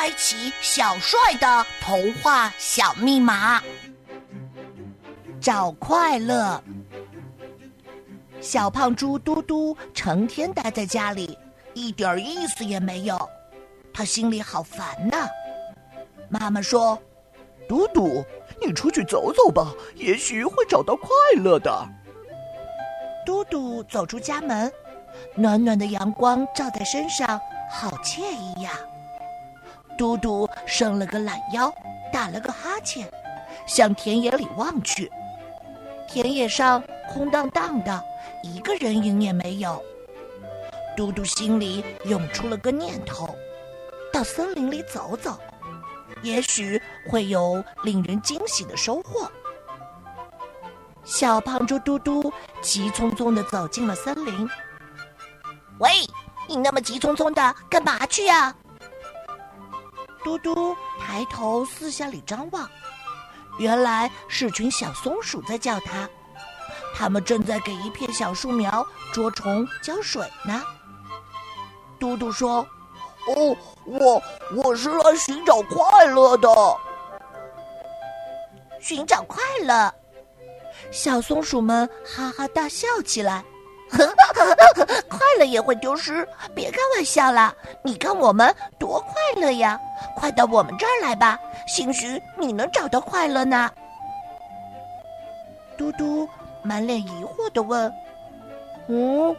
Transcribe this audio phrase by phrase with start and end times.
[0.00, 3.62] 开启小帅的童话小密码，
[5.38, 6.58] 找快乐。
[8.40, 11.38] 小胖猪嘟嘟成天待在家里，
[11.74, 13.28] 一点意思也没有，
[13.92, 15.28] 他心里好烦呐。
[16.30, 16.98] 妈妈说
[17.68, 18.24] ：“嘟嘟，
[18.58, 21.86] 你出去走走吧，也许会找到快乐的。”
[23.26, 24.72] 嘟嘟走出家门，
[25.34, 27.38] 暖暖的阳光照在身上，
[27.70, 28.70] 好惬意呀。
[30.00, 31.70] 嘟嘟伸了个懒腰，
[32.10, 33.06] 打了个哈欠，
[33.66, 35.12] 向田野里望去。
[36.08, 36.82] 田野上
[37.12, 38.02] 空荡荡的，
[38.42, 39.84] 一个人影也没有。
[40.96, 43.28] 嘟嘟心里涌出了个念头：
[44.10, 45.38] 到森林里走走，
[46.22, 49.30] 也许会有令人惊喜的收获。
[51.04, 54.48] 小胖猪嘟嘟急匆匆地走进了森林。
[55.78, 55.90] 喂，
[56.48, 58.54] 你那么急匆匆的干嘛去呀？
[60.22, 62.68] 嘟嘟抬头四下里张望，
[63.58, 66.08] 原来是群小松鼠在叫他。
[66.94, 70.62] 它们正在给一片小树苗捉虫浇水呢。
[71.98, 72.66] 嘟嘟说
[73.28, 74.22] ：“哦，我
[74.54, 76.48] 我是来寻找快乐的。
[78.80, 79.94] 寻找快乐。”
[80.92, 83.44] 小松鼠们哈哈大笑起来。
[85.08, 87.54] 快乐也会丢失，别开玩笑了。
[87.82, 89.78] 你看我们多快乐呀！
[90.16, 93.70] 快到我们这儿来吧，兴许你能找到快乐呢。
[95.76, 96.28] 嘟嘟
[96.62, 97.92] 满脸疑惑的问
[98.88, 99.34] ：“嗯，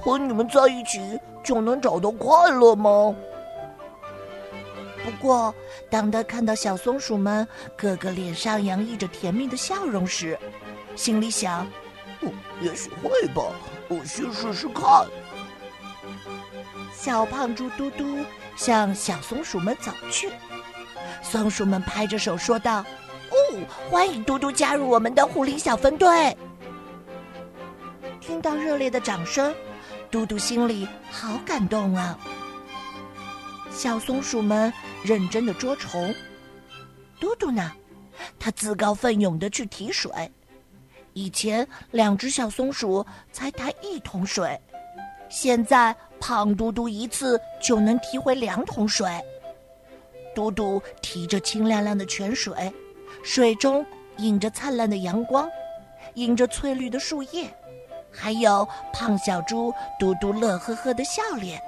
[0.00, 3.14] 和你们在一起就能找到快乐吗？”
[5.04, 5.54] 不过，
[5.90, 10.38] 当他看到小松鼠们个个脸上洋溢着甜蜜的笑容时，
[10.94, 11.66] 心里想：“，
[12.62, 13.42] 也许会吧。”
[13.88, 15.06] 我先试试看。
[16.94, 18.18] 小胖猪嘟嘟
[18.56, 20.30] 向小松鼠们走去，
[21.22, 22.84] 松鼠们拍着手说道
[23.30, 23.58] ：“哦，
[23.90, 26.36] 欢迎嘟嘟加入我们的狐狸小分队！”
[28.20, 29.52] 听到热烈的掌声，
[30.10, 32.16] 嘟嘟心里好感动啊。
[33.70, 36.14] 小松鼠们认真的捉虫，
[37.18, 37.72] 嘟嘟呢，
[38.38, 40.10] 他自告奋勇的去提水。
[41.14, 44.58] 以前两只小松鼠才抬一桶水，
[45.28, 49.08] 现在胖嘟嘟一次就能提回两桶水。
[50.34, 52.72] 嘟嘟提着清亮亮的泉水，
[53.22, 53.84] 水中
[54.16, 55.48] 映着灿烂的阳光，
[56.14, 57.52] 映着翠绿的树叶，
[58.10, 61.60] 还有胖小猪嘟嘟乐呵呵的笑脸。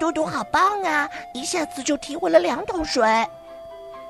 [0.00, 1.08] 嘟嘟好棒啊！
[1.34, 3.02] 一下子就提回了两桶水。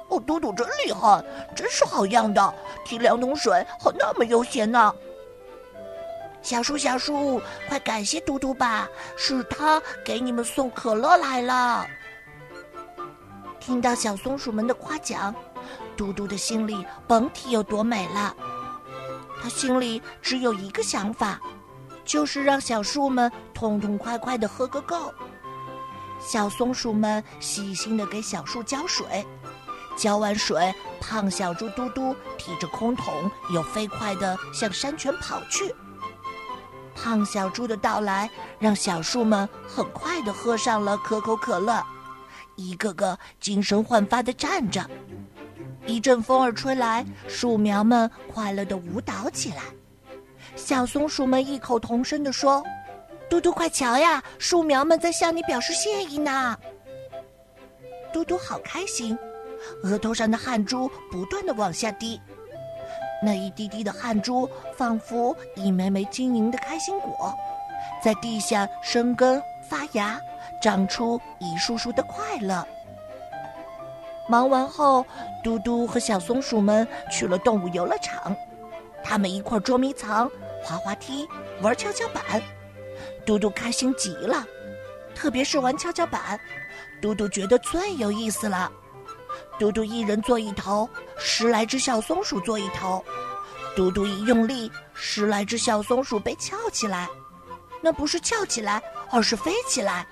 [0.08, 1.24] 哦，嘟嘟真厉害，
[1.56, 2.54] 真是好样的！
[2.84, 4.94] 提两桶水还那么悠闲呢。
[6.42, 11.86] 小树，小树，快感谢嘟嘟吧，是他给你们送可乐来了。
[13.58, 15.34] 听到小松鼠们的夸奖，
[15.96, 18.36] 嘟嘟的心里甭提有多美了。
[19.42, 21.40] 他心里只有一个想法，
[22.04, 25.12] 就是让小树们痛痛快快的喝个够。
[26.20, 29.26] 小松鼠们细心的给小树浇水。
[29.96, 35.74] 浇完水，胖小猪嘟嘟提着空桶，又飞快地向山泉跑去。
[36.94, 41.84] 胖小猪的到来，让小树们很快地喝上了可口可乐，
[42.56, 44.88] 一个个精神焕发地站着。
[45.86, 49.62] 一阵风儿吹来，树苗们快乐地舞蹈起来。
[50.56, 52.64] 小松鼠们异口同声地说
[53.28, 56.56] ：“嘟嘟，快瞧呀，树苗们在向你表示谢意呢。”
[58.14, 59.18] 嘟嘟好开心。
[59.82, 62.20] 额头上的汗珠不断的往下滴，
[63.22, 67.34] 那一滴滴的汗珠仿佛一枚枚晶莹的开心果，
[68.02, 70.20] 在地下生根发芽，
[70.62, 72.66] 长出一束束的快乐。
[74.26, 75.04] 忙完后，
[75.42, 78.34] 嘟嘟和小松鼠们去了动物游乐场，
[79.02, 80.30] 他们一块捉迷藏、
[80.62, 81.28] 滑滑梯、
[81.60, 82.42] 玩跷跷板，
[83.26, 84.46] 嘟嘟开心极了，
[85.14, 86.40] 特别是玩跷跷板，
[87.02, 88.72] 嘟嘟觉得最有意思了。
[89.58, 93.04] 嘟嘟一人坐一头，十来只小松鼠坐一头。
[93.76, 97.08] 嘟嘟一用力，十来只小松鼠被翘起来。
[97.80, 100.06] 那不是翘起来，而是飞起来。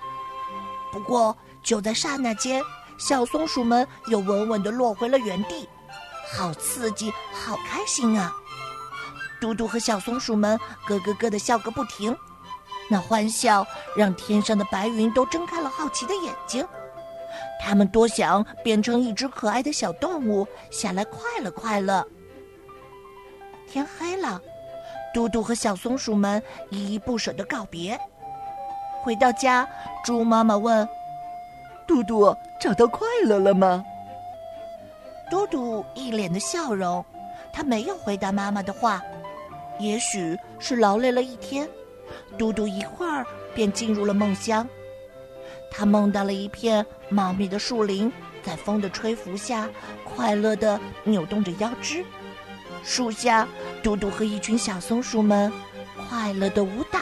[0.91, 2.63] 不过就在刹那间，
[2.97, 5.67] 小松鼠们又稳稳地落回了原地。
[6.35, 8.31] 好刺激，好开心啊！
[9.41, 10.57] 嘟嘟和小松鼠们
[10.87, 12.15] 咯咯咯地笑个不停。
[12.89, 16.65] 那欢笑让天上的白云都睁开了好奇的眼睛。
[17.65, 22.05] 他们多想变成一只可爱的小动物下来快乐快乐。
[23.65, 24.39] 天黑了，
[25.13, 27.97] 嘟嘟和小松鼠们依依不舍的告别。
[29.01, 29.67] 回到家，
[30.03, 30.87] 猪妈妈问
[31.87, 33.83] ：“嘟嘟找到快乐了吗？
[35.31, 37.03] 嘟嘟一脸的笑容，
[37.53, 39.01] 他没有回答妈妈的话。
[39.79, 41.67] 也许是劳累了一天，
[42.37, 43.25] 嘟嘟一会儿
[43.55, 44.67] 便进入了梦乡。
[45.75, 49.67] 他梦到了一片茂密的树林，在风的吹拂下，
[50.05, 52.05] 快乐地扭动着腰肢。
[52.83, 53.47] 树下，
[53.81, 55.51] 嘟嘟和一群小松鼠们
[56.07, 56.99] 快乐地舞蹈。